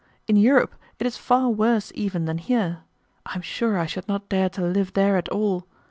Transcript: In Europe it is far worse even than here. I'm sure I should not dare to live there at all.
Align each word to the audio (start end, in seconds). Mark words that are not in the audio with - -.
In 0.27 0.35
Europe 0.35 0.73
it 0.97 1.05
is 1.05 1.15
far 1.15 1.51
worse 1.51 1.91
even 1.93 2.25
than 2.25 2.39
here. 2.39 2.79
I'm 3.27 3.43
sure 3.43 3.77
I 3.77 3.85
should 3.85 4.07
not 4.07 4.29
dare 4.29 4.49
to 4.49 4.61
live 4.65 4.93
there 4.93 5.15
at 5.15 5.29
all. 5.29 5.67